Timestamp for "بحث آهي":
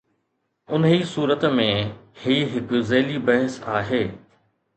3.29-4.03